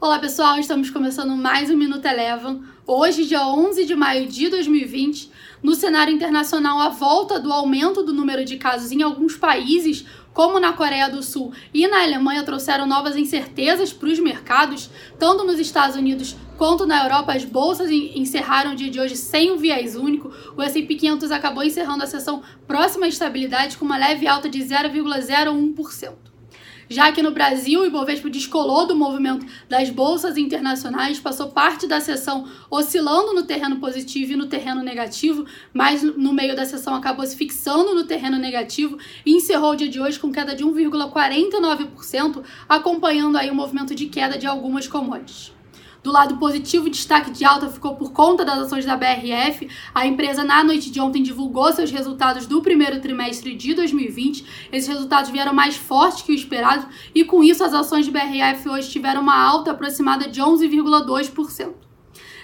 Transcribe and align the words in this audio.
Olá 0.00 0.20
pessoal, 0.20 0.60
estamos 0.60 0.90
começando 0.90 1.34
mais 1.36 1.70
um 1.70 1.76
Minuto 1.76 2.06
Eleven. 2.06 2.62
Hoje, 2.86 3.24
dia 3.24 3.44
11 3.44 3.84
de 3.84 3.96
maio 3.96 4.28
de 4.28 4.48
2020, 4.48 5.28
no 5.60 5.74
cenário 5.74 6.14
internacional, 6.14 6.78
a 6.78 6.88
volta 6.88 7.40
do 7.40 7.52
aumento 7.52 8.04
do 8.04 8.12
número 8.12 8.44
de 8.44 8.58
casos 8.58 8.92
em 8.92 9.02
alguns 9.02 9.36
países, 9.36 10.06
como 10.32 10.60
na 10.60 10.72
Coreia 10.72 11.10
do 11.10 11.20
Sul 11.20 11.52
e 11.74 11.88
na 11.88 12.04
Alemanha, 12.04 12.44
trouxeram 12.44 12.86
novas 12.86 13.16
incertezas 13.16 13.92
para 13.92 14.08
os 14.08 14.20
mercados. 14.20 14.88
Tanto 15.18 15.42
nos 15.42 15.58
Estados 15.58 15.96
Unidos 15.96 16.36
quanto 16.56 16.86
na 16.86 17.02
Europa, 17.02 17.32
as 17.32 17.44
bolsas 17.44 17.90
encerraram 17.90 18.74
o 18.74 18.76
dia 18.76 18.90
de 18.92 19.00
hoje 19.00 19.16
sem 19.16 19.50
um 19.50 19.56
viés 19.56 19.96
único. 19.96 20.32
O 20.56 20.62
S&P 20.62 20.94
500 20.94 21.32
acabou 21.32 21.64
encerrando 21.64 22.04
a 22.04 22.06
sessão 22.06 22.40
próxima 22.68 23.06
à 23.06 23.08
estabilidade 23.08 23.76
com 23.76 23.84
uma 23.84 23.98
leve 23.98 24.28
alta 24.28 24.48
de 24.48 24.60
0,01%. 24.60 26.27
Já 26.88 27.12
que 27.12 27.22
no 27.22 27.30
Brasil, 27.30 27.80
o 27.80 27.86
Ibovespa 27.86 28.30
descolou 28.30 28.86
do 28.86 28.96
movimento 28.96 29.44
das 29.68 29.90
bolsas 29.90 30.38
internacionais, 30.38 31.20
passou 31.20 31.48
parte 31.50 31.86
da 31.86 32.00
sessão 32.00 32.48
oscilando 32.70 33.34
no 33.34 33.42
terreno 33.42 33.76
positivo 33.76 34.32
e 34.32 34.36
no 34.36 34.46
terreno 34.46 34.82
negativo, 34.82 35.44
mas 35.72 36.02
no 36.02 36.32
meio 36.32 36.56
da 36.56 36.64
sessão 36.64 36.94
acabou 36.94 37.26
se 37.26 37.36
fixando 37.36 37.94
no 37.94 38.04
terreno 38.04 38.38
negativo 38.38 38.98
e 39.26 39.34
encerrou 39.34 39.72
o 39.72 39.76
dia 39.76 39.88
de 39.88 40.00
hoje 40.00 40.18
com 40.18 40.32
queda 40.32 40.54
de 40.54 40.64
1,49%, 40.64 42.42
acompanhando 42.68 43.36
aí 43.36 43.50
o 43.50 43.54
movimento 43.54 43.94
de 43.94 44.06
queda 44.06 44.38
de 44.38 44.46
algumas 44.46 44.88
commodities. 44.88 45.57
Do 46.00 46.12
lado 46.12 46.36
positivo, 46.36 46.88
destaque 46.88 47.32
de 47.32 47.44
alta 47.44 47.68
ficou 47.68 47.96
por 47.96 48.12
conta 48.12 48.44
das 48.44 48.58
ações 48.60 48.84
da 48.84 48.96
BRF. 48.96 49.68
A 49.92 50.06
empresa, 50.06 50.44
na 50.44 50.62
noite 50.62 50.90
de 50.90 51.00
ontem, 51.00 51.22
divulgou 51.22 51.72
seus 51.72 51.90
resultados 51.90 52.46
do 52.46 52.62
primeiro 52.62 53.00
trimestre 53.00 53.54
de 53.54 53.74
2020. 53.74 54.68
Esses 54.70 54.88
resultados 54.88 55.30
vieram 55.30 55.52
mais 55.52 55.76
fortes 55.76 56.22
que 56.22 56.30
o 56.30 56.34
esperado 56.34 56.86
e, 57.12 57.24
com 57.24 57.42
isso, 57.42 57.64
as 57.64 57.74
ações 57.74 58.06
de 58.06 58.12
BRF 58.12 58.68
hoje 58.68 58.90
tiveram 58.90 59.22
uma 59.22 59.36
alta 59.36 59.72
aproximada 59.72 60.28
de 60.28 60.40
11,2%. 60.40 61.74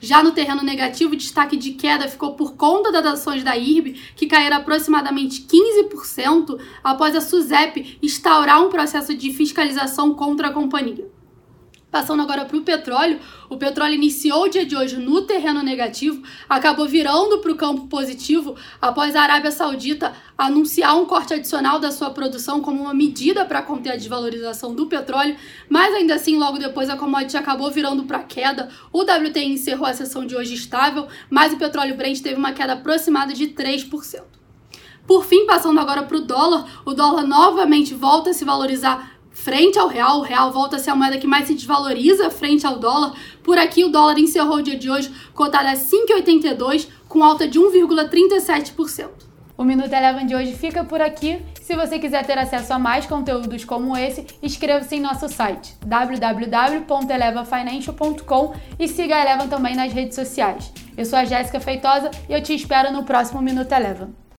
Já 0.00 0.22
no 0.22 0.30
terreno 0.30 0.62
negativo, 0.62 1.16
destaque 1.16 1.56
de 1.56 1.72
queda 1.72 2.06
ficou 2.06 2.34
por 2.34 2.54
conta 2.54 2.92
das 2.92 3.04
ações 3.04 3.42
da 3.42 3.56
IRB, 3.56 3.94
que 4.14 4.26
caíram 4.26 4.58
aproximadamente 4.58 5.42
15% 5.42 6.60
após 6.84 7.16
a 7.16 7.20
SUSEP 7.20 7.98
instaurar 8.00 8.62
um 8.62 8.68
processo 8.68 9.14
de 9.14 9.32
fiscalização 9.32 10.14
contra 10.14 10.48
a 10.48 10.52
companhia. 10.52 11.08
Passando 11.90 12.20
agora 12.20 12.44
para 12.44 12.56
o 12.56 12.62
petróleo, 12.62 13.18
o 13.48 13.56
petróleo 13.56 13.94
iniciou 13.94 14.44
o 14.44 14.48
dia 14.48 14.66
de 14.66 14.76
hoje 14.76 14.98
no 14.98 15.22
terreno 15.22 15.62
negativo, 15.62 16.22
acabou 16.46 16.86
virando 16.86 17.38
para 17.38 17.50
o 17.50 17.56
campo 17.56 17.86
positivo 17.86 18.54
após 18.78 19.16
a 19.16 19.22
Arábia 19.22 19.50
Saudita 19.50 20.12
anunciar 20.36 20.94
um 20.98 21.06
corte 21.06 21.32
adicional 21.32 21.78
da 21.78 21.90
sua 21.90 22.10
produção 22.10 22.60
como 22.60 22.82
uma 22.82 22.92
medida 22.92 23.42
para 23.46 23.62
conter 23.62 23.92
a 23.94 23.96
desvalorização 23.96 24.74
do 24.74 24.84
petróleo, 24.84 25.34
mas 25.66 25.94
ainda 25.94 26.14
assim, 26.14 26.36
logo 26.36 26.58
depois 26.58 26.90
a 26.90 26.96
commodity 26.96 27.38
acabou 27.38 27.70
virando 27.70 28.04
para 28.04 28.22
queda. 28.22 28.68
O 28.92 29.00
WTI 29.00 29.46
encerrou 29.46 29.86
a 29.86 29.94
sessão 29.94 30.26
de 30.26 30.36
hoje 30.36 30.52
estável, 30.52 31.08
mas 31.30 31.54
o 31.54 31.56
petróleo 31.56 31.96
Brent 31.96 32.20
teve 32.20 32.36
uma 32.36 32.52
queda 32.52 32.74
aproximada 32.74 33.32
de 33.32 33.48
3%. 33.48 34.24
Por 35.06 35.24
fim, 35.24 35.46
passando 35.46 35.80
agora 35.80 36.02
para 36.02 36.18
o 36.18 36.20
dólar, 36.20 36.82
o 36.84 36.92
dólar 36.92 37.26
novamente 37.26 37.94
volta 37.94 38.28
a 38.28 38.34
se 38.34 38.44
valorizar 38.44 39.17
frente 39.42 39.78
ao 39.78 39.88
real. 39.88 40.18
O 40.18 40.22
real 40.22 40.52
volta 40.52 40.76
a 40.76 40.78
ser 40.78 40.90
a 40.90 40.94
moeda 40.94 41.16
que 41.18 41.26
mais 41.26 41.46
se 41.46 41.54
desvaloriza 41.54 42.30
frente 42.30 42.66
ao 42.66 42.78
dólar. 42.78 43.14
Por 43.42 43.56
aqui, 43.58 43.82
o 43.84 43.88
dólar 43.88 44.18
encerrou 44.18 44.58
o 44.58 44.62
dia 44.62 44.76
de 44.76 44.90
hoje 44.90 45.10
cotado 45.34 45.68
a 45.68 45.74
5,82, 45.74 46.88
com 47.08 47.24
alta 47.24 47.46
de 47.46 47.58
1,37%. 47.58 49.08
O 49.56 49.64
Minuto 49.64 49.92
Eleven 49.92 50.26
de 50.26 50.34
hoje 50.36 50.54
fica 50.54 50.84
por 50.84 51.00
aqui. 51.00 51.40
Se 51.60 51.74
você 51.74 51.98
quiser 51.98 52.24
ter 52.24 52.38
acesso 52.38 52.72
a 52.72 52.78
mais 52.78 53.06
conteúdos 53.06 53.64
como 53.64 53.96
esse, 53.96 54.24
inscreva-se 54.40 54.94
em 54.94 55.00
nosso 55.00 55.28
site 55.28 55.74
www.elevafinancial.com 55.84 58.54
e 58.78 58.86
siga 58.86 59.16
a 59.16 59.22
Eleven 59.22 59.48
também 59.48 59.74
nas 59.74 59.92
redes 59.92 60.14
sociais. 60.14 60.72
Eu 60.96 61.04
sou 61.04 61.18
a 61.18 61.24
Jéssica 61.24 61.58
Feitosa 61.58 62.12
e 62.28 62.32
eu 62.32 62.40
te 62.42 62.54
espero 62.54 62.92
no 62.92 63.02
próximo 63.02 63.42
Minuto 63.42 63.72
Eleven. 63.72 64.27